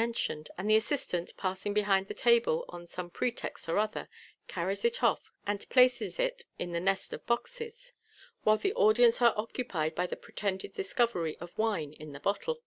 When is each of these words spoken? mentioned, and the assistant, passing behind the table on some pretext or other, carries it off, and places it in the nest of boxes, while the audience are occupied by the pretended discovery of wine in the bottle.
mentioned, 0.00 0.48
and 0.56 0.70
the 0.70 0.76
assistant, 0.76 1.36
passing 1.36 1.74
behind 1.74 2.06
the 2.06 2.14
table 2.14 2.64
on 2.68 2.86
some 2.86 3.10
pretext 3.10 3.68
or 3.68 3.78
other, 3.80 4.08
carries 4.46 4.84
it 4.84 5.02
off, 5.02 5.32
and 5.44 5.68
places 5.70 6.20
it 6.20 6.44
in 6.56 6.70
the 6.70 6.78
nest 6.78 7.12
of 7.12 7.26
boxes, 7.26 7.92
while 8.44 8.56
the 8.58 8.72
audience 8.74 9.20
are 9.20 9.34
occupied 9.36 9.96
by 9.96 10.06
the 10.06 10.14
pretended 10.14 10.72
discovery 10.72 11.36
of 11.38 11.58
wine 11.58 11.92
in 11.94 12.12
the 12.12 12.20
bottle. 12.20 12.62